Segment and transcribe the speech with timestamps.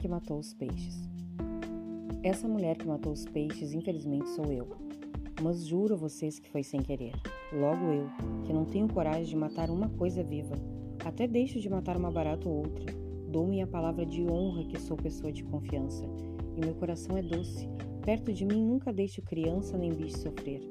[0.00, 1.06] que matou os peixes.
[2.22, 4.66] Essa mulher que matou os peixes, infelizmente, sou eu.
[5.42, 7.12] Mas juro a vocês que foi sem querer.
[7.52, 8.08] Logo eu,
[8.44, 10.54] que não tenho coragem de matar uma coisa viva.
[11.04, 12.94] Até deixo de matar uma barata ou outra.
[13.28, 16.06] Dou minha palavra de honra que sou pessoa de confiança.
[16.56, 17.68] E meu coração é doce.
[18.02, 20.62] Perto de mim nunca deixo criança nem bicho sofrer.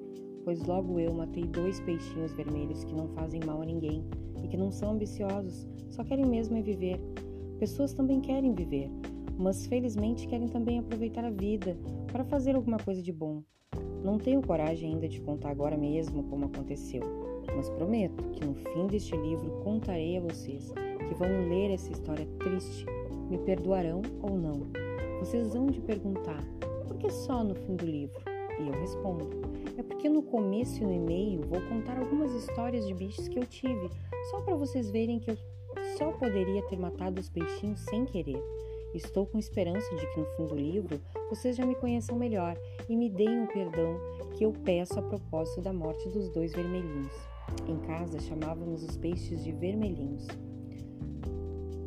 [0.44, 4.04] Pois logo eu matei dois peixinhos vermelhos que não fazem mal a ninguém
[4.44, 7.00] e que não são ambiciosos, só querem mesmo é viver.
[7.60, 8.90] Pessoas também querem viver,
[9.40, 11.78] mas felizmente querem também aproveitar a vida
[12.12, 13.42] para fazer alguma coisa de bom.
[14.04, 17.02] Não tenho coragem ainda de contar agora mesmo como aconteceu,
[17.56, 20.74] mas prometo que no fim deste livro contarei a vocês
[21.08, 22.86] que vão ler essa história triste.
[23.30, 24.68] Me perdoarão ou não?
[25.20, 26.44] Vocês vão de perguntar:
[26.86, 28.20] por que só no fim do livro?
[28.60, 29.30] E eu respondo:
[29.78, 33.46] é porque no começo e no e-mail vou contar algumas histórias de bichos que eu
[33.46, 33.90] tive,
[34.32, 35.38] só para vocês verem que eu
[35.98, 38.42] só poderia ter matado os peixinhos sem querer.
[38.94, 42.98] Estou com esperança de que no fim do livro vocês já me conheçam melhor e
[42.98, 44.00] me deem o perdão
[44.36, 47.14] que eu peço a propósito da morte dos dois vermelhinhos.
[47.68, 50.26] Em casa chamávamos os peixes de vermelhinhos.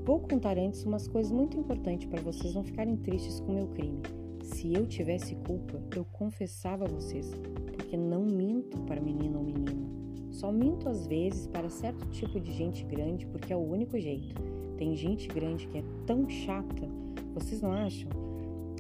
[0.05, 4.01] Vou contar antes umas coisas muito importantes para vocês não ficarem tristes com meu crime.
[4.43, 7.33] Se eu tivesse culpa, eu confessava a vocês,
[7.73, 9.83] porque não minto para menino ou menina.
[10.31, 14.52] Só minto às vezes para certo tipo de gente grande, porque é o único jeito.
[14.77, 16.89] Tem gente grande que é tão chata,
[17.35, 18.11] vocês não acham?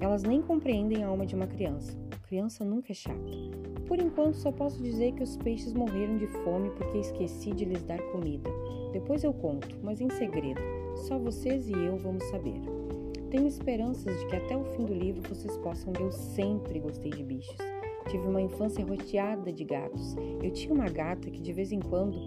[0.01, 1.97] Elas nem compreendem a alma de uma criança.
[2.27, 3.33] Criança nunca é chata.
[3.87, 7.83] Por enquanto, só posso dizer que os peixes morreram de fome porque esqueci de lhes
[7.83, 8.51] dar comida.
[8.93, 10.61] Depois eu conto, mas em segredo.
[11.07, 12.61] Só vocês e eu vamos saber.
[13.31, 16.03] Tenho esperanças de que até o fim do livro vocês possam ver.
[16.03, 17.72] Eu sempre gostei de bichos.
[18.13, 20.15] Tive uma infância rodeada de gatos.
[20.43, 22.21] Eu tinha uma gata que de vez em quando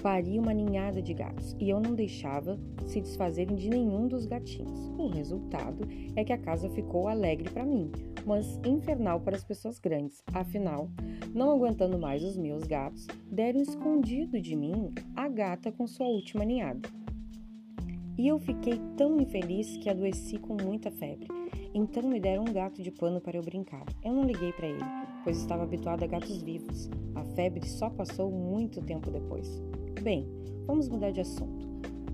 [0.00, 4.92] paria uma ninhada de gatos e eu não deixava se desfazerem de nenhum dos gatinhos.
[4.96, 7.90] O resultado é que a casa ficou alegre para mim,
[8.24, 10.22] mas infernal para as pessoas grandes.
[10.32, 10.88] Afinal,
[11.34, 16.44] não aguentando mais os meus gatos, deram escondido de mim a gata com sua última
[16.44, 16.88] ninhada.
[18.16, 21.26] E eu fiquei tão infeliz que adoeci com muita febre.
[21.74, 23.84] Então me deram um gato de pano para eu brincar.
[24.04, 26.90] Eu não liguei para ele, pois estava habituado a gatos vivos.
[27.14, 29.60] A febre só passou muito tempo depois.
[30.02, 30.28] Bem,
[30.66, 31.66] vamos mudar de assunto.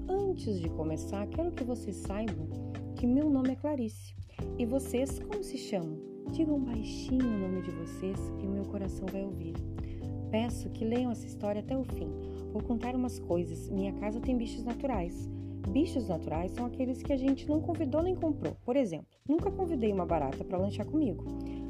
[0.09, 2.49] Antes de começar, quero que vocês saibam
[2.97, 4.15] que meu nome é Clarice.
[4.57, 5.99] E vocês, como se chamam?
[6.31, 9.55] Digam baixinho o nome de vocês e o meu coração vai ouvir.
[10.31, 12.09] Peço que leiam essa história até o fim.
[12.53, 13.69] Vou contar umas coisas.
[13.69, 15.29] Minha casa tem bichos naturais.
[15.69, 18.57] Bichos naturais são aqueles que a gente não convidou nem comprou.
[18.65, 21.25] Por exemplo, nunca convidei uma barata para lanchar comigo.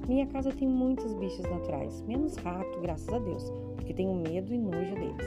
[0.09, 4.59] Minha casa tem muitos bichos naturais, menos rato, graças a Deus, porque tenho medo e
[4.59, 5.27] nojo deles.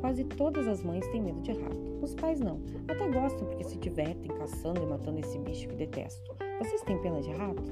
[0.00, 1.98] Quase todas as mães têm medo de rato.
[2.02, 2.60] Os pais não.
[2.86, 6.36] Até gostam porque se divertem caçando e matando esse bicho que detesto.
[6.58, 7.62] Vocês têm pena de rato?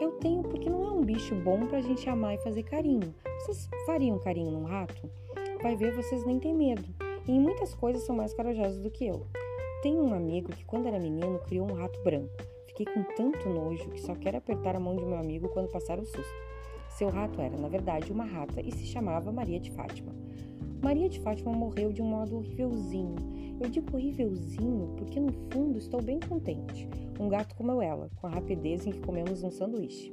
[0.00, 3.14] Eu tenho porque não é um bicho bom pra gente amar e fazer carinho.
[3.40, 5.10] Vocês fariam carinho num rato?
[5.62, 6.84] Vai ver, vocês nem têm medo.
[7.26, 9.26] E em muitas coisas são mais corajosos do que eu.
[9.82, 12.32] Tenho um amigo que, quando era menino, criou um rato branco.
[12.76, 16.00] Fiquei com tanto nojo que só quero apertar a mão de meu amigo quando passar
[16.00, 16.34] o susto.
[16.88, 20.12] Seu rato era, na verdade, uma rata e se chamava Maria de Fátima.
[20.82, 23.14] Maria de Fátima morreu de um modo horrívelzinho.
[23.60, 26.88] Eu digo horrívelzinho porque, no fundo, estou bem contente.
[27.20, 30.12] Um gato comeu ela, com a rapidez em que comemos um sanduíche.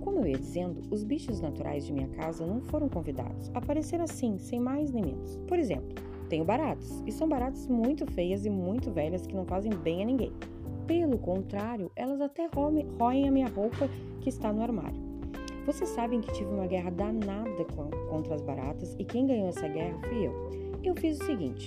[0.00, 3.52] Como eu ia dizendo, os bichos naturais de minha casa não foram convidados.
[3.54, 5.36] Apareceram assim, sem mais nem menos.
[5.46, 5.94] Por exemplo,
[6.28, 10.04] tenho baratas, e são baratas muito feias e muito velhas que não fazem bem a
[10.04, 10.32] ninguém.
[10.86, 13.88] Pelo contrário, elas até roem a minha roupa
[14.20, 15.02] que está no armário.
[15.64, 17.64] Vocês sabem que tive uma guerra danada
[18.10, 20.32] contra as baratas e quem ganhou essa guerra fui eu.
[20.82, 21.66] Eu fiz o seguinte: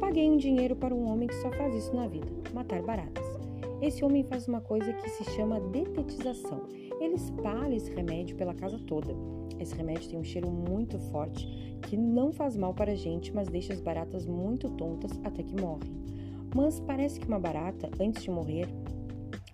[0.00, 3.24] paguei um dinheiro para um homem que só faz isso na vida: matar baratas.
[3.80, 6.62] Esse homem faz uma coisa que se chama detetização.
[7.00, 9.14] Ele espalha esse remédio pela casa toda.
[9.60, 11.46] Esse remédio tem um cheiro muito forte
[11.82, 15.54] que não faz mal para a gente, mas deixa as baratas muito tontas até que
[15.60, 15.92] morrem.
[16.58, 18.66] Mas parece que uma barata, antes de morrer,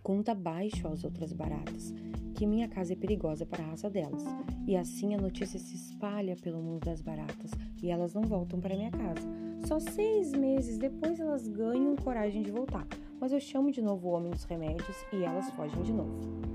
[0.03, 1.93] conta baixo às outras baratas
[2.35, 4.25] que minha casa é perigosa para a raça delas.
[4.67, 7.51] E assim a notícia se espalha pelo mundo das baratas
[7.83, 9.29] e elas não voltam para minha casa.
[9.67, 12.87] Só seis meses depois elas ganham coragem de voltar,
[13.21, 16.54] mas eu chamo de novo o homem dos remédios e elas fogem de novo.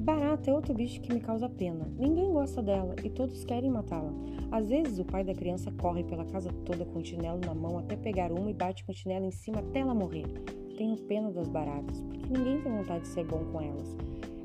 [0.00, 1.86] Barata é outro bicho que me causa pena.
[1.98, 4.10] Ninguém gosta dela e todos querem matá-la.
[4.50, 7.78] Às vezes o pai da criança corre pela casa toda com o chinelo na mão
[7.78, 10.24] até pegar uma e bate com o chinelo em cima até ela morrer.
[10.74, 13.94] Tenho pena das baratas, porque ninguém tem vontade de ser bom com elas.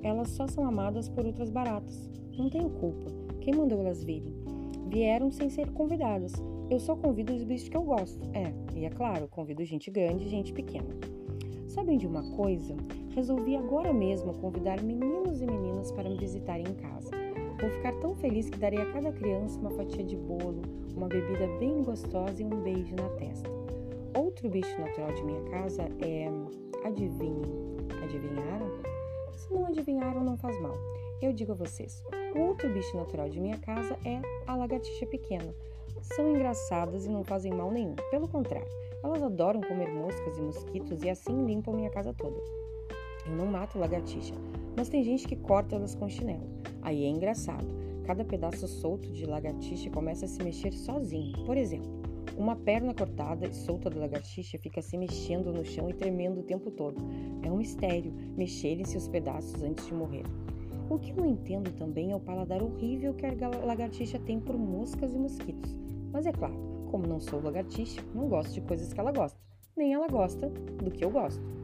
[0.04, 2.12] Elas só são amadas por outras baratas.
[2.38, 3.10] Não tenho culpa.
[3.40, 4.36] Quem mandou elas virem?
[4.90, 6.34] Vieram sem ser convidadas.
[6.70, 8.20] Eu só convido os bichos que eu gosto.
[8.34, 10.90] É, e é claro, convido gente grande e gente pequena.
[11.66, 12.76] Sabem de uma coisa?
[13.16, 17.12] Resolvi agora mesmo convidar meninos e meninas para me visitarem em casa.
[17.62, 20.62] Vou ficar tão feliz que darei a cada criança uma fatia de bolo,
[20.94, 23.50] uma bebida bem gostosa e um beijo na testa.
[24.18, 26.28] Outro bicho natural de minha casa é.
[26.86, 27.42] Adivinhem.
[28.04, 28.70] Adivinharam?
[29.32, 30.76] Se não adivinharam, não faz mal.
[31.22, 32.04] Eu digo a vocês:
[32.36, 35.56] o outro bicho natural de minha casa é a lagartixa pequena.
[36.02, 37.96] São engraçadas e não fazem mal nenhum.
[38.12, 38.68] Pelo contrário,
[39.02, 42.65] elas adoram comer moscas e mosquitos e assim limpam minha casa toda.
[43.26, 44.34] Eu não mato lagartixa,
[44.78, 46.48] mas tem gente que corta elas com chinelo.
[46.82, 47.66] Aí é engraçado.
[48.06, 51.34] Cada pedaço solto de lagartixa começa a se mexer sozinho.
[51.44, 51.90] Por exemplo,
[52.38, 56.44] uma perna cortada e solta da lagartixa fica se mexendo no chão e tremendo o
[56.44, 57.02] tempo todo.
[57.42, 60.24] É um mistério mexerem seus pedaços antes de morrer.
[60.90, 63.32] O que eu não entendo também é o paladar horrível que a
[63.66, 65.76] lagartixa tem por moscas e mosquitos.
[66.12, 66.56] Mas é claro,
[66.92, 69.40] como não sou lagartixa, não gosto de coisas que ela gosta,
[69.76, 71.55] nem ela gosta do que eu gosto.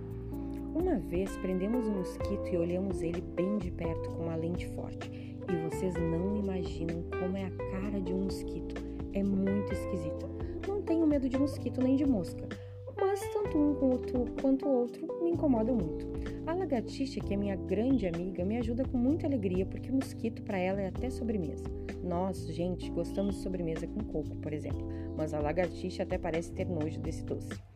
[0.81, 5.11] Uma vez prendemos um mosquito e olhamos ele bem de perto com uma lente forte.
[5.47, 8.83] E vocês não imaginam como é a cara de um mosquito.
[9.13, 10.27] É muito esquisita.
[10.67, 12.49] Não tenho medo de mosquito nem de mosca,
[12.99, 13.75] mas tanto um
[14.41, 16.07] quanto o outro me incomodam muito.
[16.47, 20.57] A lagartixa, que é minha grande amiga, me ajuda com muita alegria porque mosquito para
[20.57, 21.65] ela é até sobremesa.
[22.03, 26.65] Nós, gente, gostamos de sobremesa com coco, por exemplo, mas a lagartixa até parece ter
[26.65, 27.70] nojo desse doce.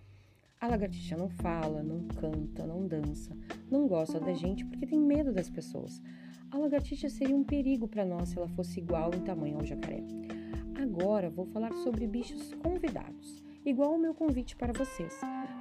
[0.65, 3.37] A lagartixa não fala, não canta, não dança,
[3.69, 6.01] não gosta da gente porque tem medo das pessoas.
[6.49, 10.03] A lagartixa seria um perigo para nós se ela fosse igual em tamanho ao jacaré.
[10.73, 15.13] Agora vou falar sobre bichos convidados, igual o meu convite para vocês.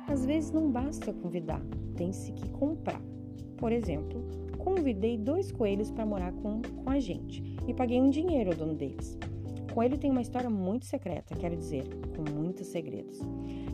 [0.09, 1.61] Às vezes não basta convidar,
[1.95, 3.03] tem-se que comprar.
[3.59, 4.25] Por exemplo,
[4.57, 8.75] convidei dois coelhos para morar com, com a gente e paguei um dinheiro ao dono
[8.75, 9.19] deles.
[9.75, 11.83] Coelho tem uma história muito secreta, quero dizer,
[12.15, 13.19] com muitos segredos.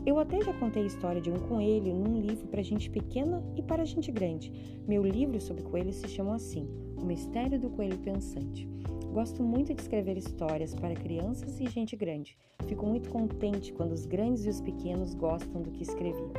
[0.03, 3.61] Eu até já contei a história de um coelho num livro para gente pequena e
[3.61, 4.51] para gente grande.
[4.87, 6.67] Meu livro sobre coelhos se chama assim:
[6.99, 8.67] O Mistério do Coelho Pensante.
[9.13, 12.35] Gosto muito de escrever histórias para crianças e gente grande.
[12.65, 16.31] Fico muito contente quando os grandes e os pequenos gostam do que escrevi.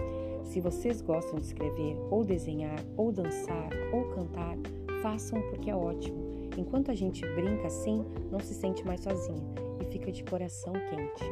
[0.42, 4.56] Se vocês gostam de escrever, ou desenhar, ou dançar, ou cantar,
[5.02, 6.21] façam porque é ótimo.
[6.56, 9.42] Enquanto a gente brinca assim, não se sente mais sozinha
[9.80, 11.24] e fica de coração quente.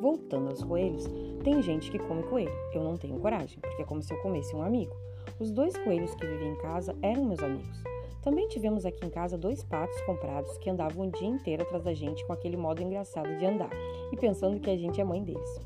[0.00, 1.06] Voltando aos coelhos,
[1.44, 2.52] tem gente que come coelho.
[2.74, 4.94] Eu não tenho coragem, porque é como se eu comesse um amigo.
[5.38, 7.82] Os dois coelhos que viviam em casa eram meus amigos.
[8.22, 11.92] Também tivemos aqui em casa dois patos comprados que andavam o dia inteiro atrás da
[11.92, 13.70] gente com aquele modo engraçado de andar
[14.12, 15.60] e pensando que a gente é mãe deles.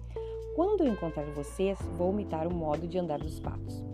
[0.54, 3.84] Quando eu encontrar vocês, vou imitar o modo de andar dos patos.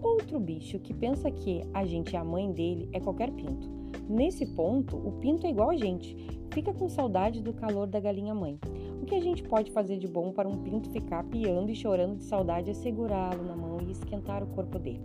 [0.00, 3.68] Outro bicho que pensa que a gente é a mãe dele é qualquer pinto.
[4.08, 6.14] Nesse ponto, o pinto é igual a gente,
[6.52, 8.58] fica com saudade do calor da galinha mãe.
[9.02, 12.16] O que a gente pode fazer de bom para um pinto ficar piando e chorando
[12.16, 15.02] de saudade é segurá-lo na mão e esquentar o corpo dele.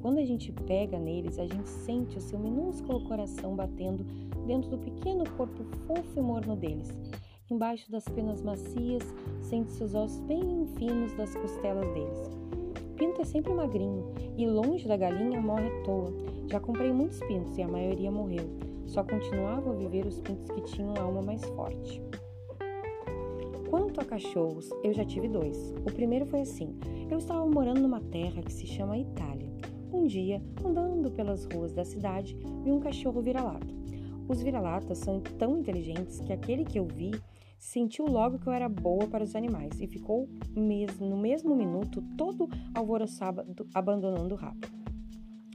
[0.00, 4.04] Quando a gente pega neles, a gente sente o seu minúsculo coração batendo
[4.46, 6.96] dentro do pequeno corpo fofo e morno deles.
[7.50, 9.02] Embaixo das penas macias,
[9.40, 12.37] sente-se os ossos bem finos das costelas deles.
[12.98, 16.12] Pinto é sempre magrinho e longe da galinha morre à toa.
[16.48, 18.50] Já comprei muitos pintos e a maioria morreu.
[18.86, 22.02] Só continuavam a viver os pintos que tinham alma mais forte.
[23.70, 25.72] Quanto a cachorros, eu já tive dois.
[25.86, 26.76] O primeiro foi assim:
[27.08, 29.52] eu estava morando numa terra que se chama Itália.
[29.92, 33.78] Um dia, andando pelas ruas da cidade, vi um cachorro vira-lata.
[34.26, 37.12] Os vira-latas são tão inteligentes que aquele que eu vi
[37.58, 42.48] sentiu logo que eu era boa para os animais e ficou no mesmo minuto todo
[42.74, 44.60] alvoroçado, abandonando o rabo.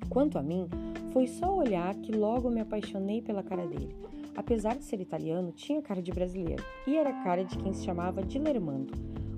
[0.09, 0.67] Quanto a mim,
[1.11, 3.95] foi só olhar que logo me apaixonei pela cara dele.
[4.35, 8.23] Apesar de ser italiano, tinha cara de brasileiro e era cara de quem se chamava
[8.23, 8.93] Dilermando.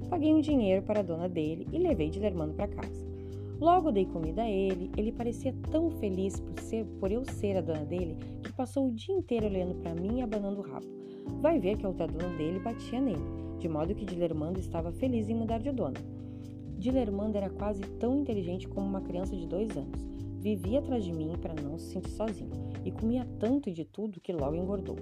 [0.09, 3.05] Paguei um dinheiro para a dona dele e levei Dilermando para casa.
[3.59, 7.61] Logo dei comida a ele, ele parecia tão feliz por, ser, por eu ser a
[7.61, 11.04] dona dele que passou o dia inteiro olhando para mim e abanando o rabo.
[11.41, 13.21] Vai ver que a outra dona dele batia nele,
[13.59, 15.99] de modo que Dilermando estava feliz em mudar de dona.
[16.77, 20.05] Dilermando era quase tão inteligente como uma criança de dois anos.
[20.39, 22.51] Vivia atrás de mim para não se sentir sozinho
[22.83, 24.95] e comia tanto de tudo que logo engordou.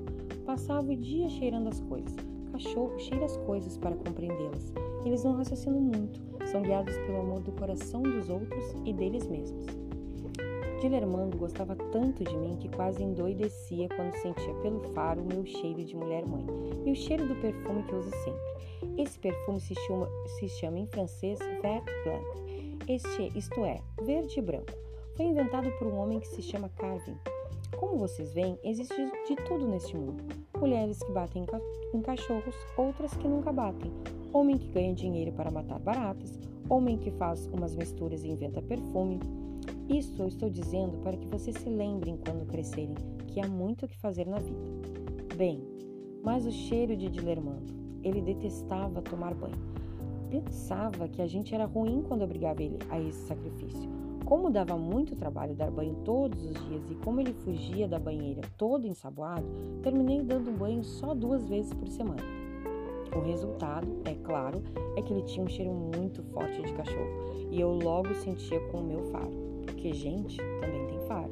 [0.45, 2.15] Passava o dia cheirando as coisas.
[2.51, 4.71] Cachorro cheira as coisas para compreendê-las.
[5.03, 9.82] Eles não raciocinam muito, são guiados pelo amor do coração dos outros e deles mesmos.
[10.83, 15.81] Dilermando gostava tanto de mim que quase endoidecia quando sentia pelo faro o meu cheiro
[15.81, 16.45] de mulher-mãe
[16.85, 19.01] e o cheiro do perfume que uso sempre.
[19.01, 24.41] Esse perfume se chama, se chama em francês Vert Blanc, este, isto é, verde e
[24.41, 24.73] branco.
[25.15, 27.15] Foi inventado por um homem que se chama Carvin.
[27.77, 30.21] Como vocês veem, existe de tudo neste mundo.
[30.59, 31.45] Mulheres que batem
[31.93, 33.89] em cachorros, outras que nunca batem.
[34.33, 36.37] Homem que ganha dinheiro para matar baratas,
[36.67, 39.21] homem que faz umas misturas e inventa perfume.
[39.89, 42.95] Isso eu estou dizendo para que vocês se lembrem quando crescerem
[43.27, 44.61] que há muito o que fazer na vida.
[45.35, 45.61] Bem,
[46.23, 47.73] mas o cheiro de Dilermando.
[48.01, 49.73] Ele detestava tomar banho.
[50.29, 53.89] Pensava que a gente era ruim quando obrigava ele a esse sacrifício.
[54.25, 58.41] Como dava muito trabalho dar banho todos os dias e como ele fugia da banheira
[58.57, 59.45] todo ensaboado,
[59.81, 62.23] terminei dando banho só duas vezes por semana.
[63.15, 64.63] O resultado, é claro,
[64.95, 67.11] é que ele tinha um cheiro muito forte de cachorro
[67.51, 71.31] e eu logo sentia com o meu faro, porque gente também tem faro.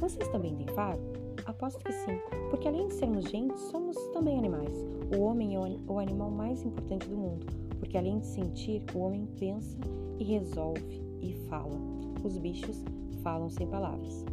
[0.00, 1.00] Vocês também têm faro?
[1.46, 2.18] Aposto que sim,
[2.50, 4.74] porque além de sermos gente, somos também animais.
[5.16, 7.46] O homem é o animal mais importante do mundo,
[7.78, 9.78] porque além de sentir, o homem pensa
[10.18, 11.74] e resolve e fala.
[12.22, 12.84] Os bichos
[13.22, 14.24] falam sem palavras.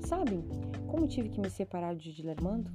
[0.00, 0.44] Sabem
[0.86, 2.70] como tive que me separar de Dilermando?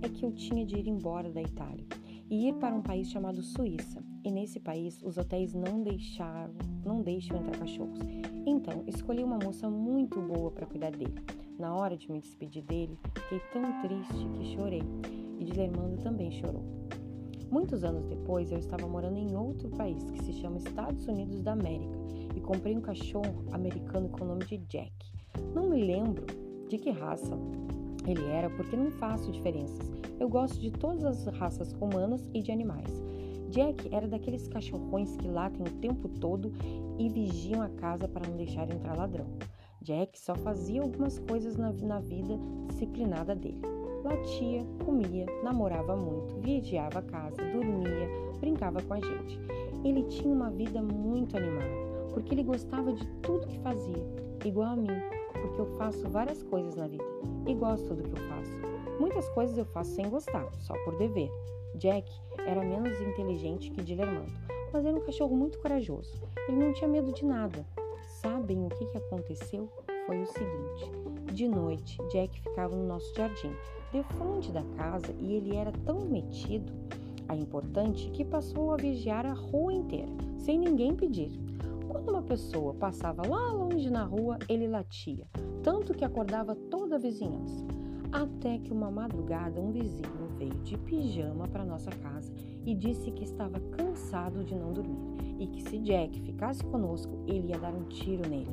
[0.00, 1.84] É que eu tinha de ir embora da Itália
[2.30, 4.00] e ir para um país chamado Suíça.
[4.24, 7.98] E nesse país os hotéis não deixaram, não deixam entrar cachorros.
[8.46, 11.16] Então escolhi uma moça muito boa para cuidar dele.
[11.58, 14.82] Na hora de me despedir dele, fiquei tão triste que chorei.
[15.40, 16.62] E Dilermando também chorou.
[17.50, 21.52] Muitos anos depois, eu estava morando em outro país que se chama Estados Unidos da
[21.52, 21.98] América
[22.36, 24.92] e comprei um cachorro americano com o nome de Jack.
[25.52, 26.24] Não me lembro
[26.68, 27.36] de que raça
[28.06, 29.90] ele era porque não faço diferenças.
[30.20, 33.02] Eu gosto de todas as raças humanas e de animais.
[33.50, 36.52] Jack era daqueles cachorrões que latem o tempo todo
[36.98, 39.26] e vigiam a casa para não deixar entrar ladrão.
[39.82, 42.38] Jack só fazia algumas coisas na, na vida
[42.68, 43.62] disciplinada dele.
[44.02, 48.08] Latia, comia, namorava muito, vigiava a casa, dormia,
[48.40, 49.38] brincava com a gente.
[49.84, 51.86] Ele tinha uma vida muito animada
[52.16, 54.02] porque ele gostava de tudo que fazia,
[54.42, 54.88] igual a mim,
[55.32, 57.04] porque eu faço várias coisas na vida
[57.46, 58.52] e gosto do que eu faço.
[58.98, 61.30] Muitas coisas eu faço sem gostar, só por dever.
[61.74, 62.10] Jack
[62.46, 64.32] era menos inteligente que Dilermando,
[64.76, 66.20] mas um cachorro muito corajoso.
[66.46, 67.66] Ele não tinha medo de nada.
[68.20, 69.70] Sabem o que, que aconteceu?
[70.06, 70.92] Foi o seguinte:
[71.32, 73.52] de noite, Jack ficava no nosso jardim,
[73.90, 76.70] de frente da casa, e ele era tão metido
[77.26, 81.32] a importante que passou a vigiar a rua inteira, sem ninguém pedir.
[81.88, 85.26] Quando uma pessoa passava lá longe na rua, ele latia,
[85.62, 87.64] tanto que acordava toda a vizinhança.
[88.12, 92.32] Até que uma madrugada um vizinho veio de pijama para nossa casa
[92.66, 97.48] e disse que estava cansado de não dormir e que se Jack ficasse conosco, ele
[97.48, 98.50] ia dar um tiro nele.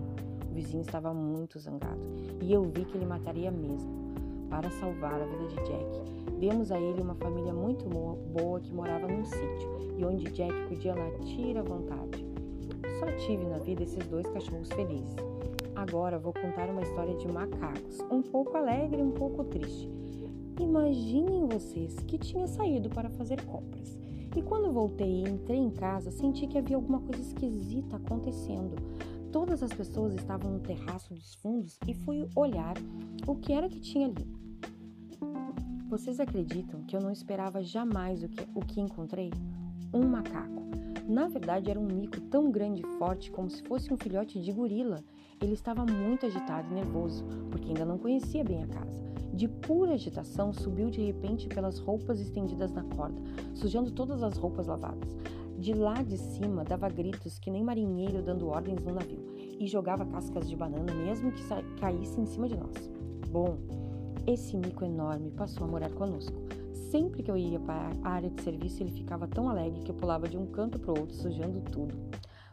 [0.49, 1.99] O vizinho estava muito zangado
[2.39, 4.03] e eu vi que ele mataria mesmo.
[4.49, 9.07] Para salvar a vida de Jack, demos a ele uma família muito boa que morava
[9.07, 12.23] num sítio e onde Jack podia latir à vontade.
[12.99, 15.15] Só tive na vida esses dois cachorros felizes.
[15.75, 19.89] Agora vou contar uma história de macacos, um pouco alegre e um pouco triste.
[20.59, 24.02] Imaginem vocês que tinha saído para fazer compras.
[24.35, 28.75] E quando voltei e entrei em casa, senti que havia alguma coisa esquisita acontecendo.
[29.31, 32.75] Todas as pessoas estavam no terraço dos fundos e fui olhar
[33.27, 34.27] o que era que tinha ali.
[35.87, 39.31] Vocês acreditam que eu não esperava jamais o que, o que encontrei?
[39.93, 40.63] Um macaco.
[41.07, 44.51] Na verdade, era um mico tão grande e forte como se fosse um filhote de
[44.51, 45.03] gorila.
[45.39, 49.12] Ele estava muito agitado e nervoso, porque ainda não conhecia bem a casa.
[49.33, 53.19] De pura agitação, subiu de repente pelas roupas estendidas na corda,
[53.55, 55.09] sujando todas as roupas lavadas.
[55.57, 60.05] De lá de cima, dava gritos que nem marinheiro dando ordens no navio, e jogava
[60.05, 61.43] cascas de banana mesmo que
[61.79, 62.91] caísse em cima de nós.
[63.31, 63.57] Bom,
[64.27, 66.35] esse mico enorme passou a morar conosco.
[66.91, 69.95] Sempre que eu ia para a área de serviço, ele ficava tão alegre que eu
[69.95, 71.95] pulava de um canto para o outro, sujando tudo.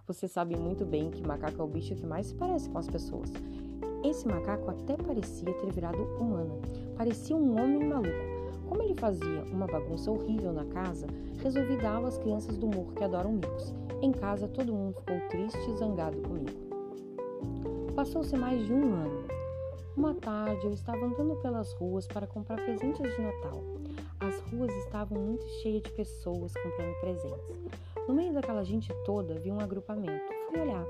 [0.06, 2.88] Vocês sabem muito bem que macaco é o bicho que mais se parece com as
[2.88, 3.30] pessoas.
[4.02, 6.60] Esse macaco até parecia ter virado humano.
[6.96, 8.40] Parecia um homem maluco.
[8.66, 11.06] Como ele fazia uma bagunça horrível na casa,
[11.42, 13.74] resolvi dar às crianças do morro que adoram micos.
[14.00, 16.70] Em casa, todo mundo ficou triste e zangado comigo.
[17.94, 19.24] Passou-se mais de um ano.
[19.96, 23.62] Uma tarde, eu estava andando pelas ruas para comprar presentes de Natal.
[24.20, 27.60] As ruas estavam muito cheias de pessoas comprando presentes.
[28.08, 30.24] No meio daquela gente toda, vi um agrupamento.
[30.48, 30.86] Fui olhar.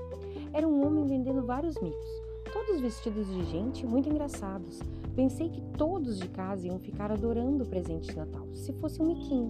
[0.53, 2.20] Era um homem vendendo vários micos,
[2.51, 4.79] todos vestidos de gente, muito engraçados.
[5.15, 9.07] Pensei que todos de casa iam ficar adorando o presente de Natal, se fosse um
[9.07, 9.47] miquinho.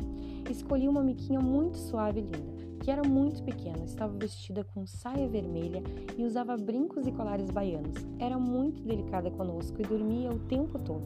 [0.50, 5.28] Escolhi uma miquinha muito suave e linda, que era muito pequena, estava vestida com saia
[5.28, 5.82] vermelha
[6.18, 7.96] e usava brincos e colares baianos.
[8.20, 11.06] Era muito delicada conosco e dormia o tempo todo.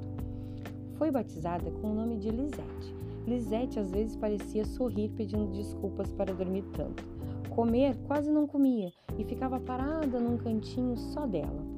[0.97, 2.95] Foi batizada com o nome de Lisette.
[3.27, 7.03] Lisette às vezes parecia sorrir pedindo desculpas para dormir tanto.
[7.49, 11.74] Comer quase não comia e ficava parada num cantinho só dela.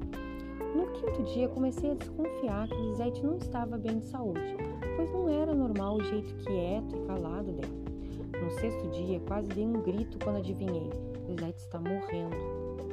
[0.78, 4.56] No quinto dia comecei a desconfiar que Lisette não estava bem de saúde,
[4.94, 8.40] pois não era normal o jeito quieto e calado dela.
[8.40, 10.88] No sexto dia quase dei um grito quando adivinhei.
[11.26, 12.36] Lisette está morrendo.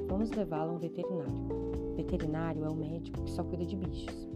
[0.10, 1.94] Vamos levá-la a um veterinário.
[1.96, 4.28] Veterinário é o médico que só cuida de bichos.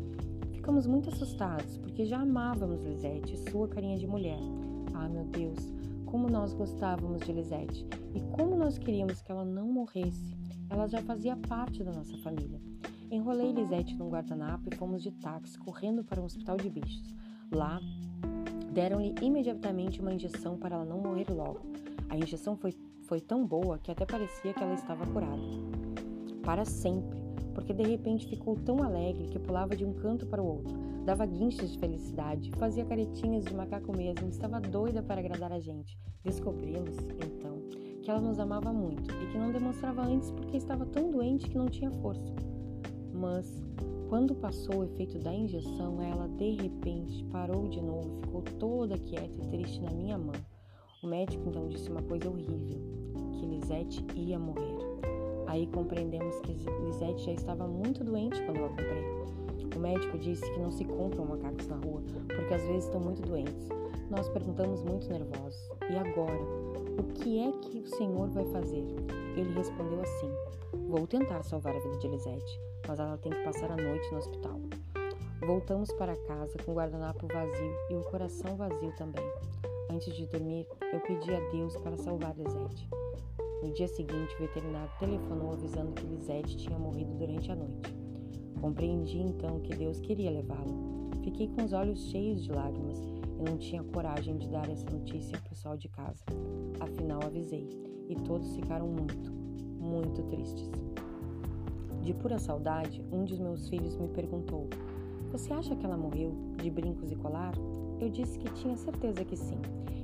[0.52, 4.40] Ficamos muito assustados porque já amávamos Lisette e sua carinha de mulher.
[4.94, 5.74] Ah, meu Deus,
[6.06, 10.38] como nós gostávamos de Lisette e como nós queríamos que ela não morresse.
[10.70, 12.62] Ela já fazia parte da nossa família.
[13.12, 17.16] Enrolei Lisette num guardanapo e fomos de táxi correndo para um hospital de bichos.
[17.52, 17.82] Lá,
[18.72, 21.60] deram-lhe imediatamente uma injeção para ela não morrer logo.
[22.08, 22.72] A injeção foi,
[23.08, 25.42] foi tão boa que até parecia que ela estava curada.
[26.44, 27.20] Para sempre,
[27.56, 31.26] porque de repente ficou tão alegre que pulava de um canto para o outro, dava
[31.26, 35.98] guinchos de felicidade, fazia caretinhas de macaco mesmo, estava doida para agradar a gente.
[36.24, 37.58] Descobrimos, então,
[38.04, 41.58] que ela nos amava muito e que não demonstrava antes porque estava tão doente que
[41.58, 42.32] não tinha força
[43.20, 43.62] mas
[44.08, 49.38] quando passou o efeito da injeção, ela de repente parou de novo, ficou toda quieta
[49.38, 50.36] e triste na minha mão.
[51.04, 52.82] O médico então disse uma coisa horrível,
[53.34, 54.78] que Lisette ia morrer.
[55.48, 56.54] Aí compreendemos que
[56.86, 59.20] Lisette já estava muito doente quando eu a comprei.
[59.76, 63.22] O médico disse que não se compram macacos na rua, porque às vezes estão muito
[63.22, 63.70] doentes.
[64.10, 66.69] Nós perguntamos muito nervosos: e agora?
[66.98, 68.86] O que é que o senhor vai fazer?
[69.36, 70.32] Ele respondeu assim:
[70.88, 74.18] Vou tentar salvar a vida de Lisette mas ela tem que passar a noite no
[74.18, 74.60] hospital.
[75.46, 79.24] Voltamos para casa com o guardanapo vazio e o coração vazio também.
[79.92, 82.90] Antes de dormir, eu pedi a Deus para salvar Lisette.
[83.62, 87.96] No dia seguinte, o veterinário telefonou avisando que Lisette tinha morrido durante a noite.
[88.60, 91.22] Compreendi então que Deus queria levá-la.
[91.24, 93.00] Fiquei com os olhos cheios de lágrimas
[93.40, 96.24] e não tinha coragem de dar essa notícia ao pessoal de casa.
[96.80, 97.68] Afinal, avisei
[98.10, 99.32] e todos ficaram muito,
[99.80, 100.70] muito tristes.
[102.02, 104.68] De pura saudade, um dos meus filhos me perguntou:
[105.32, 107.54] Você acha que ela morreu de brincos e colar?
[108.00, 109.60] Eu disse que tinha certeza que sim,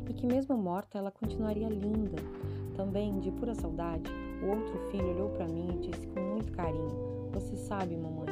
[0.10, 2.22] e que mesmo morta ela continuaria linda.
[2.76, 4.10] Também, de pura saudade,
[4.44, 8.26] o outro filho olhou para mim e disse com muito carinho: Você sabe, mamãe,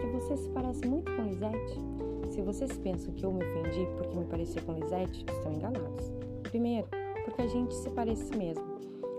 [0.00, 2.09] que você se parece muito com Lisette?
[2.40, 6.10] Se vocês pensam que eu me ofendi porque me parecia com Lisette, estão enganados.
[6.44, 6.88] Primeiro,
[7.22, 8.64] porque a gente se parece mesmo,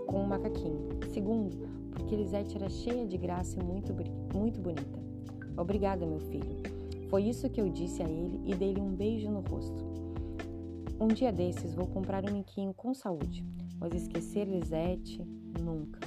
[0.08, 0.88] com um macaquinho.
[1.08, 3.94] Segundo, porque Lisette era cheia de graça e muito,
[4.34, 4.98] muito bonita.
[5.56, 6.56] Obrigada, meu filho.
[7.08, 9.84] Foi isso que eu disse a ele e dei-lhe um beijo no rosto.
[11.00, 13.46] Um dia desses vou comprar um miquinho com saúde,
[13.78, 15.24] mas esquecer Lisette,
[15.60, 16.00] nunca.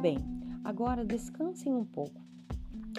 [0.00, 0.18] Bem,
[0.64, 2.20] agora descansem um pouco,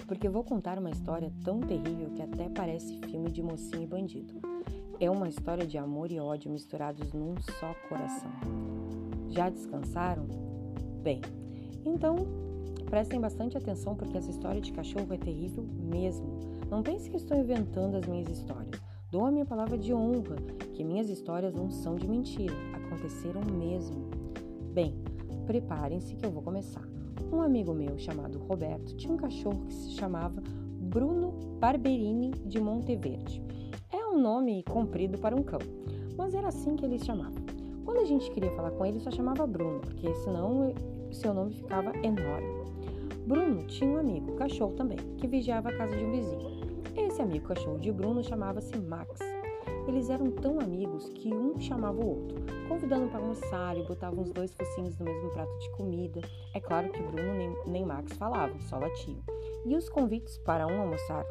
[0.05, 4.33] porque vou contar uma história tão terrível que até parece filme de mocinho e bandido.
[4.99, 8.31] É uma história de amor e ódio misturados num só coração.
[9.29, 10.27] Já descansaram?
[11.01, 11.21] Bem,
[11.85, 12.15] então,
[12.85, 16.39] prestem bastante atenção porque essa história de cachorro é terrível mesmo.
[16.69, 18.81] Não pense que estou inventando as minhas histórias.
[19.11, 20.35] Dou a minha palavra de honra
[20.73, 24.09] que minhas histórias não são de mentira, aconteceram mesmo.
[24.73, 24.95] Bem,
[25.45, 26.92] preparem-se que eu vou começar.
[27.34, 30.39] Um amigo meu chamado Roberto tinha um cachorro que se chamava
[30.80, 33.43] Bruno Barberini de Monteverde.
[33.91, 35.58] É um nome comprido para um cão,
[36.15, 37.34] mas era assim que ele se chamava.
[37.84, 40.76] Quando a gente queria falar com ele, só chamava Bruno, porque senão
[41.12, 42.72] seu nome ficava enorme.
[43.26, 46.52] Bruno tinha um amigo, cachorro também, que vigiava a casa de um vizinho.
[46.96, 49.33] Esse amigo cachorro de Bruno chamava-se Max.
[49.88, 54.32] Eles eram tão amigos que um chamava o outro, convidando para almoçar e botavam os
[54.32, 56.22] dois focinhos no mesmo prato de comida.
[56.54, 59.19] É claro que Bruno nem, nem Max falavam, só latiam.
[59.65, 61.26] E os convites para um almoçar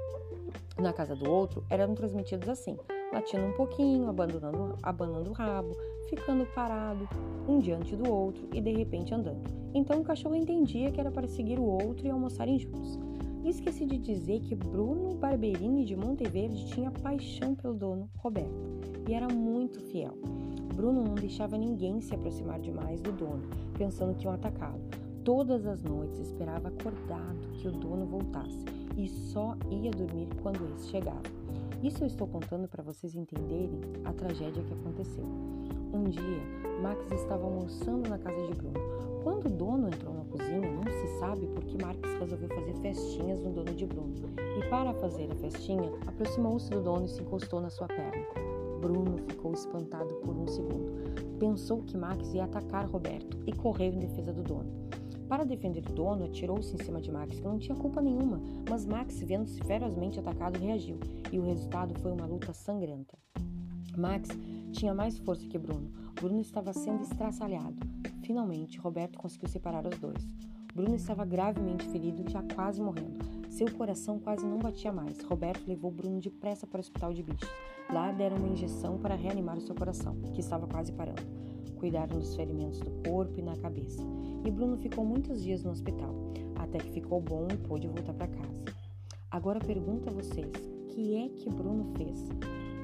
[0.78, 2.76] na casa do outro eram transmitidos assim:
[3.12, 5.76] latindo um pouquinho, abandonando, abanando o rabo,
[6.08, 7.08] ficando parado,
[7.48, 9.42] um diante do outro e de repente andando.
[9.74, 12.98] Então o cachorro entendia que era para seguir o outro e almoçarem juntos.
[13.44, 18.70] Esqueci de dizer que Bruno Barberini de Monteverde tinha paixão pelo dono, Roberto,
[19.08, 20.16] e era muito fiel.
[20.74, 23.42] Bruno não deixava ninguém se aproximar demais do dono,
[23.76, 24.80] pensando que iam atacá-lo.
[25.24, 28.64] Todas as noites esperava acordado que o dono voltasse
[28.96, 31.22] e só ia dormir quando esse chegava.
[31.82, 35.26] Isso eu estou contando para vocês entenderem a tragédia que aconteceu.
[35.94, 36.42] Um dia,
[36.80, 38.80] Max estava almoçando na casa de Bruno.
[39.22, 43.42] Quando o dono entrou na cozinha, não se sabe por que Max resolveu fazer festinhas
[43.42, 44.14] no dono de Bruno.
[44.58, 48.26] E para fazer a festinha, aproximou-se do dono e se encostou na sua perna.
[48.80, 51.38] Bruno ficou espantado por um segundo.
[51.38, 54.72] Pensou que Max ia atacar Roberto e correu em defesa do dono.
[55.28, 58.86] Para defender o dono, atirou-se em cima de Max, que não tinha culpa nenhuma, mas
[58.86, 60.98] Max, vendo-se ferozmente atacado, reagiu,
[61.30, 63.16] e o resultado foi uma luta sangrenta.
[64.00, 64.28] Max
[64.72, 65.90] tinha mais força que Bruno.
[66.14, 67.76] Bruno estava sendo estraçalhado.
[68.22, 70.26] Finalmente, Roberto conseguiu separar os dois.
[70.74, 73.18] Bruno estava gravemente ferido e já quase morrendo.
[73.50, 75.20] Seu coração quase não batia mais.
[75.22, 77.48] Roberto levou Bruno depressa para o hospital de bichos.
[77.92, 81.22] Lá deram uma injeção para reanimar o seu coração, que estava quase parando.
[81.76, 84.02] Cuidaram dos ferimentos do corpo e na cabeça.
[84.44, 86.14] E Bruno ficou muitos dias no hospital,
[86.56, 88.64] até que ficou bom e pôde voltar para casa.
[89.30, 90.50] Agora pergunto a vocês:
[90.88, 92.28] que é que Bruno fez?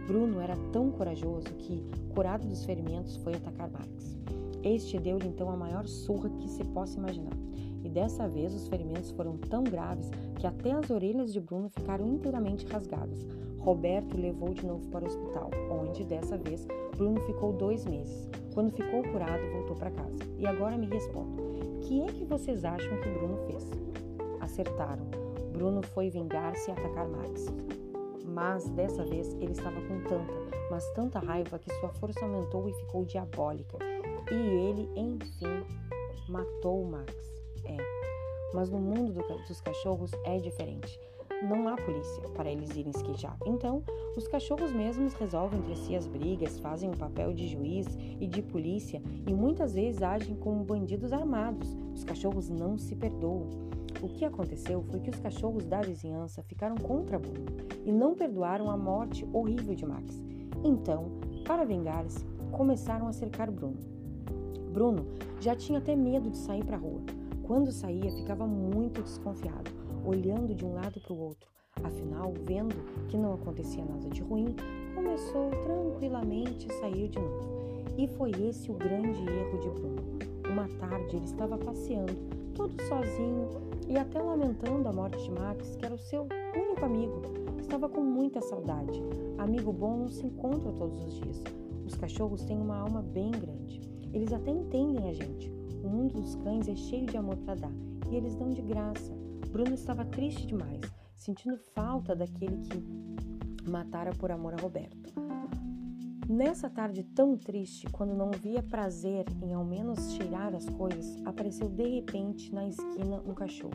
[0.09, 4.17] Bruno era tão corajoso que, curado dos ferimentos, foi atacar Marx.
[4.65, 7.37] Este deu-lhe então a maior surra que se possa imaginar.
[7.85, 12.09] E dessa vez os ferimentos foram tão graves que até as orelhas de Bruno ficaram
[12.09, 13.27] inteiramente rasgadas.
[13.59, 16.67] Roberto levou de novo para o hospital, onde dessa vez
[16.97, 18.31] Bruno ficou dois meses.
[18.55, 20.17] Quando ficou curado, voltou para casa.
[20.39, 21.37] E agora me respondam:
[21.83, 23.71] que é que vocês acham que Bruno fez?
[24.41, 25.05] Acertaram.
[25.53, 27.53] Bruno foi vingar-se e atacar Max
[28.39, 30.33] mas dessa vez ele estava com tanta,
[30.71, 33.79] mas tanta raiva que sua força aumentou e ficou diabólica.
[34.31, 35.65] E ele, enfim,
[36.29, 37.13] matou Max.
[37.65, 37.77] É.
[38.55, 41.01] Mas no mundo do, dos cachorros é diferente.
[41.43, 43.37] Não há polícia para eles irem se queixar.
[43.45, 43.83] Então,
[44.17, 47.87] os cachorros mesmos resolvem entre si as brigas, fazem o papel de juiz
[48.21, 51.77] e de polícia e muitas vezes agem como bandidos armados.
[51.93, 53.69] Os cachorros não se perdoam.
[54.01, 57.47] O que aconteceu foi que os cachorros da vizinhança ficaram contra Bruno
[57.85, 60.23] e não perdoaram a morte horrível de Max.
[60.65, 63.79] Então, para vingar-se, começaram a cercar Bruno.
[64.73, 65.07] Bruno
[65.41, 67.01] já tinha até medo de sair para a rua.
[67.43, 69.71] Quando saía, ficava muito desconfiado,
[70.05, 71.51] olhando de um lado para o outro.
[71.83, 72.77] Afinal, vendo
[73.09, 74.55] que não acontecia nada de ruim,
[74.95, 77.85] começou tranquilamente a sair de novo.
[77.97, 80.19] E foi esse o grande erro de Bruno.
[80.49, 82.15] Uma tarde ele estava passeando,
[82.55, 83.49] todo sozinho,
[83.89, 87.23] e até lamentando a morte de Max, que era o seu único amigo.
[87.59, 89.03] Estava com muita saudade.
[89.39, 91.43] Amigo bom não se encontra todos os dias.
[91.87, 93.81] Os cachorros têm uma alma bem grande.
[94.13, 95.51] Eles até entendem a gente.
[95.83, 97.73] O mundo dos cães é cheio de amor para dar
[98.11, 99.13] e eles dão de graça.
[99.51, 100.81] Bruno estava triste demais,
[101.15, 104.98] sentindo falta daquele que matara por amor a Roberto.
[106.29, 111.71] Nessa tarde tão triste, quando não via prazer em ao menos cheirar as coisas, apareceu
[111.71, 113.73] de repente na esquina um cachorro.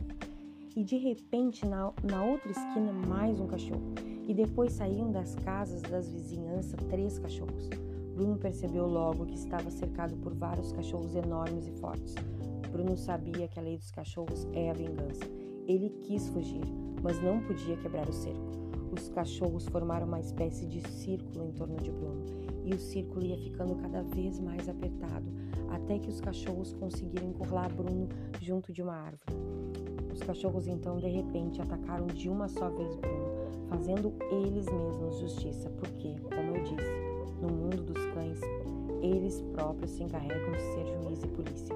[0.76, 3.92] E de repente na, na outra esquina mais um cachorro.
[4.28, 7.68] E depois saíam das casas das vizinhanças três cachorros.
[8.14, 12.14] Bruno percebeu logo que estava cercado por vários cachorros enormes e fortes.
[12.70, 15.24] Bruno sabia que a lei dos cachorros é a vingança.
[15.66, 16.62] Ele quis fugir,
[17.02, 18.52] mas não podia quebrar o cerco.
[18.92, 23.36] Os cachorros formaram uma espécie de círculo em torno de Bruno, e o círculo ia
[23.36, 25.30] ficando cada vez mais apertado,
[25.70, 28.08] até que os cachorros conseguiram encurralar Bruno
[28.40, 29.36] junto de uma árvore.
[30.12, 33.34] Os cachorros então de repente atacaram de uma só vez Bruno,
[33.68, 36.90] fazendo eles mesmos justiça, porque, como eu disse,
[37.40, 38.40] no mundo dos cães,
[39.02, 41.74] eles próprios se encarregam de ser juiz e polícia.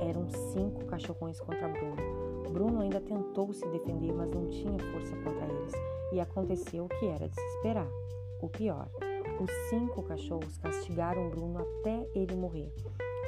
[0.00, 2.52] Eram cinco cachorrões contra Bruno.
[2.52, 5.72] Bruno ainda tentou se defender, mas não tinha força contra eles
[6.12, 7.88] e aconteceu o que era de se esperar.
[8.40, 8.88] O pior,
[9.40, 12.72] os cinco cachorros castigaram Bruno até ele morrer.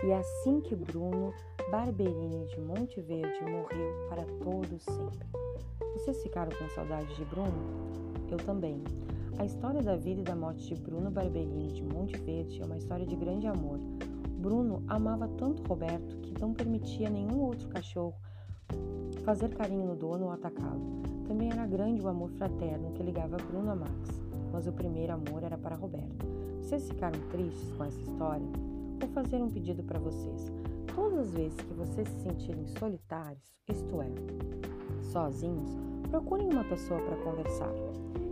[0.05, 1.33] E assim que Bruno
[1.71, 5.27] Barberini de Monte Verde morreu para todos sempre.
[5.95, 7.51] Vocês ficaram com saudade de Bruno?
[8.31, 8.83] Eu também.
[9.39, 12.77] A história da vida e da morte de Bruno Barberini de Monte Verde é uma
[12.77, 13.79] história de grande amor.
[14.39, 18.15] Bruno amava tanto Roberto que não permitia nenhum outro cachorro
[19.25, 21.03] fazer carinho no dono ou atacá-lo.
[21.27, 24.23] Também era grande o amor fraterno que ligava Bruno a Max,
[24.57, 26.25] mas o primeiro amor era para Roberto.
[26.63, 28.47] Vocês ficaram tristes com essa história?
[28.99, 30.51] Vou fazer um pedido para vocês.
[30.95, 34.09] Todas as vezes que vocês se sentirem solitários, isto é,
[35.13, 35.71] sozinhos,
[36.09, 37.71] procurem uma pessoa para conversar.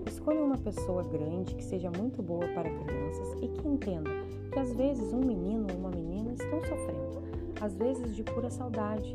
[0.07, 4.11] Escolham uma pessoa grande que seja muito boa para crianças e que entenda
[4.51, 7.23] que às vezes um menino ou uma menina estão sofrendo,
[7.61, 9.15] às vezes de pura saudade,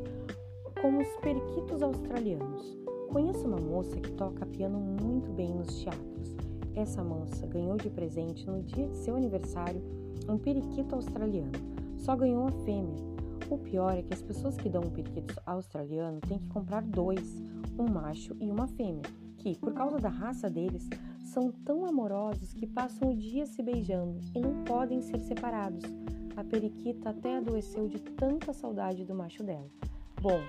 [0.79, 2.77] como os periquitos australianos.
[3.11, 6.19] Conheço uma moça que toca piano muito bem nos teatros.
[6.75, 9.81] Essa moça ganhou de presente no dia de seu aniversário
[10.27, 11.51] um periquito australiano.
[11.97, 12.97] Só ganhou a fêmea.
[13.49, 17.41] O pior é que as pessoas que dão um periquito australiano têm que comprar dois,
[17.77, 19.01] um macho e uma fêmea,
[19.37, 20.87] que, por causa da raça deles,
[21.23, 25.83] são tão amorosos que passam o dia se beijando e não podem ser separados.
[26.35, 29.67] A periquita até adoeceu de tanta saudade do macho dela.
[30.21, 30.39] Bom,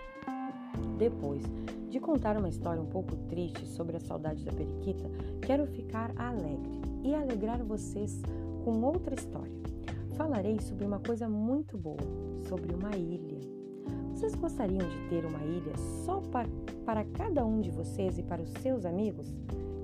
[0.99, 1.43] depois
[1.89, 6.81] de contar uma história um pouco triste sobre a saudade da periquita, quero ficar alegre
[7.03, 8.23] e alegrar vocês
[8.65, 9.53] com outra história.
[10.17, 11.97] Falarei sobre uma coisa muito boa,
[12.49, 13.41] sobre uma ilha.
[14.13, 16.49] Vocês gostariam de ter uma ilha só para,
[16.85, 19.35] para cada um de vocês e para os seus amigos?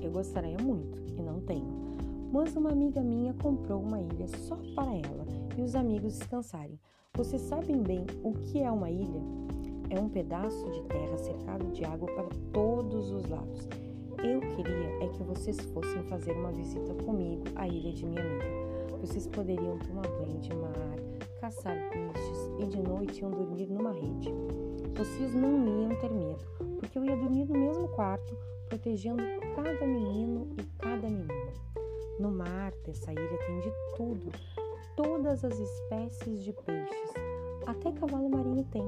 [0.00, 1.86] Eu gostaria muito e não tenho.
[2.30, 6.78] Mas uma amiga minha comprou uma ilha só para ela e os amigos descansarem.
[7.16, 9.45] Vocês sabem bem o que é uma ilha?
[9.88, 13.68] É um pedaço de terra cercado de água para todos os lados.
[14.18, 18.46] Eu queria é que vocês fossem fazer uma visita comigo à ilha de minha amiga.
[19.00, 20.96] vocês poderiam tomar banho de mar,
[21.40, 24.32] caçar bichos e de noite iam dormir numa rede.
[24.96, 26.44] Vocês não iam ter medo,
[26.80, 28.36] porque eu ia dormir no mesmo quarto,
[28.68, 29.22] protegendo
[29.54, 31.52] cada menino e cada menina.
[32.18, 34.32] No mar dessa ilha tem de tudo,
[34.96, 37.12] todas as espécies de peixes.
[37.66, 38.82] Até cavalo marinho tem.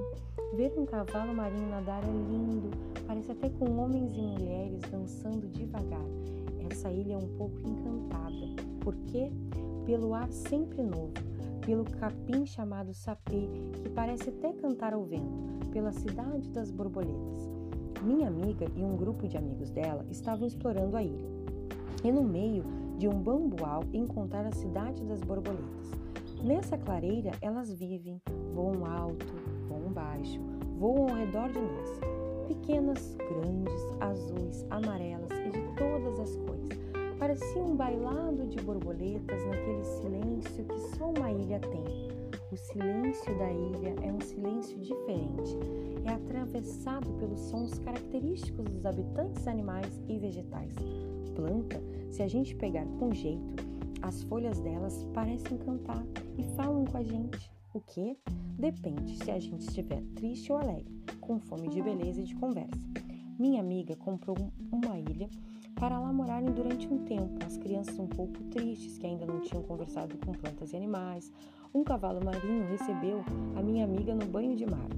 [0.54, 2.70] Ver um cavalo marinho nadar é lindo,
[3.06, 6.04] parece até com homens e mulheres dançando devagar.
[6.70, 8.46] Essa ilha é um pouco encantada.
[8.80, 9.30] Por quê?
[9.84, 11.12] Pelo ar sempre novo,
[11.64, 13.46] pelo capim chamado sapê,
[13.82, 17.50] que parece até cantar ao vento, pela cidade das borboletas.
[18.02, 21.28] Minha amiga e um grupo de amigos dela estavam explorando a ilha.
[22.02, 22.64] E no meio
[22.96, 25.90] de um bambual encontraram a cidade das borboletas.
[26.42, 28.20] Nessa clareira elas vivem,
[28.54, 29.57] voam alto,
[29.88, 30.40] baixo,
[30.78, 32.00] voam ao redor de nós.
[32.46, 36.68] Pequenas, grandes, azuis, amarelas e de todas as cores.
[37.18, 42.08] Parecia um bailado de borboletas naquele silêncio que só uma ilha tem.
[42.50, 45.58] O silêncio da ilha é um silêncio diferente.
[46.04, 50.74] É atravessado pelos sons característicos dos habitantes animais e vegetais.
[51.34, 53.66] Planta, se a gente pegar com jeito,
[54.00, 56.04] as folhas delas parecem cantar
[56.38, 57.57] e falam com a gente.
[57.78, 58.18] O que?
[58.58, 62.82] Depende se a gente estiver triste ou alegre, com fome de beleza e de conversa.
[63.38, 64.36] Minha amiga comprou
[64.72, 65.30] uma ilha
[65.76, 67.38] para lá morarem durante um tempo.
[67.46, 71.30] As crianças um pouco tristes, que ainda não tinham conversado com plantas e animais.
[71.72, 74.88] Um cavalo marinho recebeu a minha amiga no banho de mar.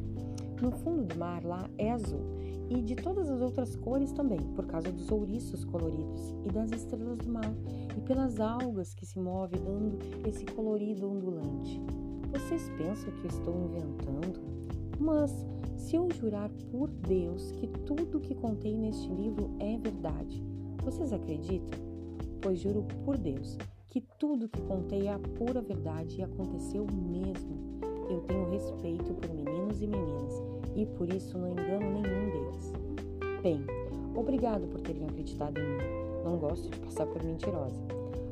[0.62, 2.25] No fundo do mar lá é azul
[2.71, 7.19] e de todas as outras cores também, por causa dos ouriços coloridos e das estrelas
[7.19, 7.53] do mar
[7.95, 11.79] e pelas algas que se movem dando esse colorido ondulante.
[12.33, 14.40] Vocês pensam que eu estou inventando?
[15.01, 15.45] Mas
[15.77, 20.40] se eu jurar por Deus que tudo que contei neste livro é verdade,
[20.85, 21.81] vocês acreditam?
[22.40, 27.81] Pois juro por Deus que tudo que contei é a pura verdade e aconteceu mesmo.
[28.09, 30.43] Eu tenho respeito por meninos e meninas
[30.77, 32.73] e por isso não engano nenhum deles.
[33.43, 33.64] Bem,
[34.14, 36.23] obrigado por terem acreditado em mim.
[36.25, 37.83] Não gosto de passar por mentirosa.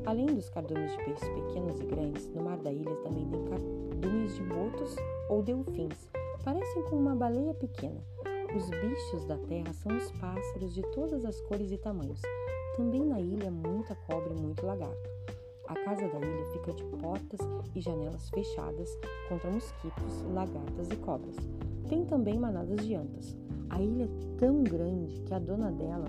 [0.06, 3.77] Além dos cardumes de peixes pequenos e grandes, no mar da ilha também tem cardumes
[3.98, 4.94] de botos
[5.28, 6.08] ou delfins.
[6.44, 8.00] Parecem com uma baleia pequena.
[8.56, 12.22] Os bichos da terra são os pássaros de todas as cores e tamanhos.
[12.76, 15.10] Também na ilha muita cobra e muito lagarto.
[15.66, 17.40] A casa da ilha fica de portas
[17.74, 18.96] e janelas fechadas
[19.28, 21.36] contra mosquitos, lagartas e cobras.
[21.88, 23.36] Tem também manadas de antas.
[23.68, 26.06] A ilha é tão grande que a dona dela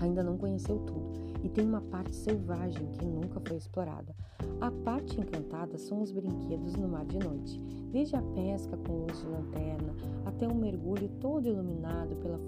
[0.00, 4.14] ainda não conheceu tudo e tem uma parte selvagem que nunca foi explorada.
[4.60, 7.60] A parte encantada são os brinquedos no mar de noite,
[7.92, 9.94] desde a pesca com luz de lanterna
[10.24, 12.38] até o mergulho todo iluminado pela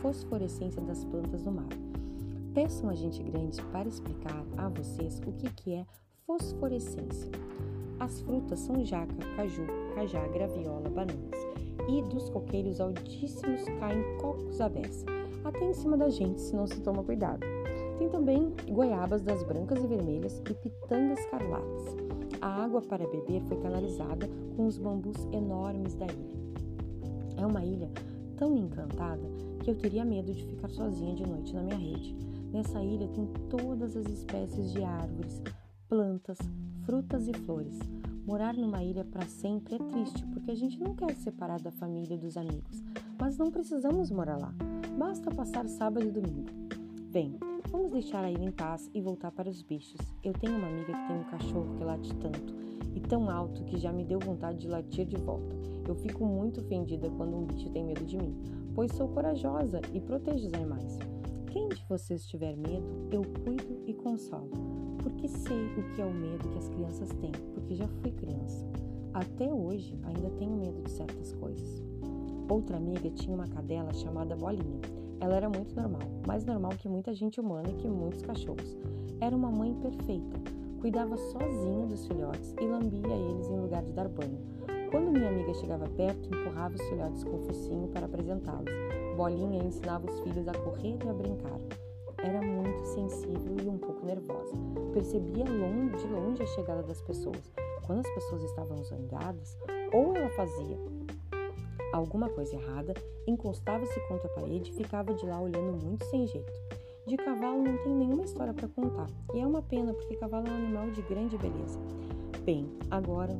[0.00, 1.68] fosforescência das plantas do mar.
[2.54, 5.86] Peçam a gente grande para explicar a vocês o que, que é
[6.26, 7.30] fosforescência.
[7.98, 11.46] As frutas são jaca, caju, cajá, graviola, bananas
[11.88, 15.06] e dos coqueiros altíssimos caem cocos à beça,
[15.44, 17.55] até em cima da gente se não se toma cuidado.
[17.98, 21.96] Tem também goiabas das brancas e vermelhas e pitangas escarlates.
[22.40, 26.36] A água para beber foi canalizada com os bambus enormes da ilha.
[27.36, 27.90] É uma ilha
[28.36, 29.22] tão encantada
[29.62, 32.14] que eu teria medo de ficar sozinha de noite na minha rede.
[32.52, 35.42] Nessa ilha tem todas as espécies de árvores,
[35.88, 36.38] plantas,
[36.84, 37.78] frutas e flores.
[38.26, 41.70] Morar numa ilha para sempre é triste, porque a gente não quer se separar da
[41.70, 42.82] família e dos amigos,
[43.18, 44.52] mas não precisamos morar lá.
[44.98, 46.50] Basta passar sábado e domingo.
[47.10, 47.38] Bem,
[47.70, 50.00] vamos deixar a ilha em paz e voltar para os bichos.
[50.22, 52.54] Eu tenho uma amiga que tem um cachorro que late tanto
[52.94, 55.54] e tão alto que já me deu vontade de latir de volta.
[55.86, 58.36] Eu fico muito ofendida quando um bicho tem medo de mim,
[58.74, 60.98] pois sou corajosa e protejo os animais.
[61.50, 64.76] Quem de vocês tiver medo, eu cuido e consolo
[65.06, 68.66] porque sei o que é o medo que as crianças têm, porque já fui criança.
[69.14, 71.80] Até hoje ainda tenho medo de certas coisas.
[72.48, 74.80] Outra amiga tinha uma cadela chamada Bolinha.
[75.20, 78.76] Ela era muito normal, mais normal que muita gente humana e que muitos cachorros.
[79.20, 80.38] Era uma mãe perfeita,
[80.80, 84.38] cuidava sozinha dos filhotes e lambia eles em lugar de dar banho.
[84.90, 88.70] Quando minha amiga chegava perto, empurrava os filhotes com o focinho para apresentá-los.
[89.16, 91.58] Bolinha ensinava os filhos a correr e a brincar.
[92.18, 94.56] Era muito sensível e um pouco nervosa.
[94.92, 97.52] Percebia de longe a chegada das pessoas.
[97.86, 99.56] Quando as pessoas estavam zangadas,
[99.92, 100.78] ou ela fazia
[101.92, 102.94] alguma coisa errada,
[103.26, 106.52] encostava-se contra a parede e ficava de lá olhando muito sem jeito.
[107.06, 110.50] De cavalo não tem nenhuma história para contar, e é uma pena porque cavalo é
[110.50, 111.78] um animal de grande beleza.
[112.44, 113.36] Bem, agora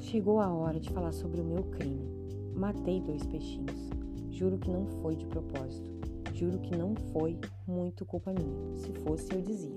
[0.00, 2.08] chegou a hora de falar sobre o meu crime.
[2.54, 3.90] Matei dois peixinhos.
[4.30, 5.90] Juro que não foi de propósito.
[6.34, 8.76] Juro que não foi muito culpa minha.
[8.76, 9.76] Se fosse, eu dizia.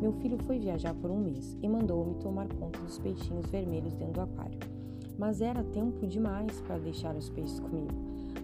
[0.00, 4.14] Meu filho foi viajar por um mês e mandou-me tomar conta dos peixinhos vermelhos dentro
[4.14, 4.75] do aquário.
[5.18, 7.92] Mas era tempo demais para deixar os peixes comigo.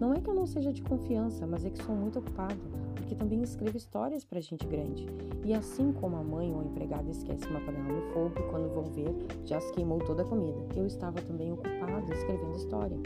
[0.00, 2.58] Não é que eu não seja de confiança, mas é que sou muito ocupado,
[2.96, 5.06] porque também escrevo histórias para gente grande.
[5.44, 8.85] E assim como a mãe ou a empregada esquece uma panela no fogo quando vão
[8.85, 12.98] ver já se queimou toda a comida, eu estava também ocupado escrevendo história.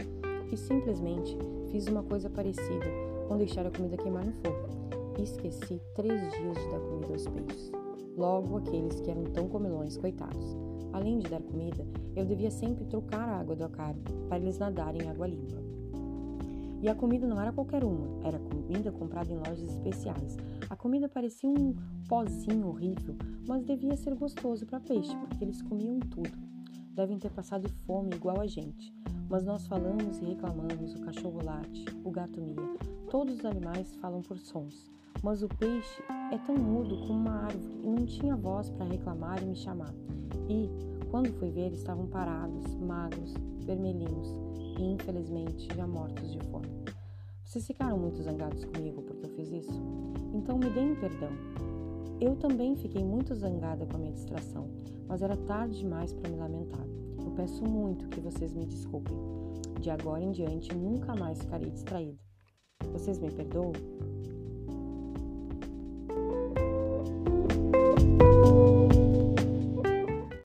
[0.51, 1.37] E simplesmente
[1.71, 2.85] fiz uma coisa parecida
[3.27, 5.21] com deixar a comida queimar no fogo.
[5.21, 7.71] Esqueci três dias de dar comida aos peixes.
[8.15, 10.57] Logo, aqueles que eram tão comilões, coitados.
[10.93, 15.03] Além de dar comida, eu devia sempre trocar a água do aquário para eles nadarem
[15.03, 15.61] em água limpa.
[16.81, 20.37] E a comida não era qualquer uma, era comida comprada em lojas especiais.
[20.69, 21.75] A comida parecia um
[22.07, 23.15] pozinho horrível,
[23.47, 26.31] mas devia ser gostoso para peixe, porque eles comiam tudo.
[26.93, 28.93] Devem ter passado fome igual a gente.
[29.29, 32.55] Mas nós falamos e reclamamos, o cachorro late, o gato mia.
[33.09, 34.89] Todos os animais falam por sons.
[35.23, 39.41] Mas o peixe é tão mudo como uma árvore e não tinha voz para reclamar
[39.41, 39.93] e me chamar.
[40.49, 40.69] E,
[41.09, 43.33] quando fui ver, estavam parados, magros,
[43.65, 44.29] vermelhinhos
[44.77, 46.67] e, infelizmente, já mortos de fome.
[47.43, 49.81] Vocês ficaram muito zangados comigo porque eu fiz isso?
[50.33, 51.31] Então me deem perdão.
[52.19, 54.67] Eu também fiquei muito zangada com a minha distração,
[55.07, 56.85] mas era tarde demais para me lamentar.
[57.19, 59.15] Eu peço muito que vocês me desculpem.
[59.79, 62.19] De agora em diante, nunca mais ficarei distraído.
[62.91, 63.71] Vocês me perdoam?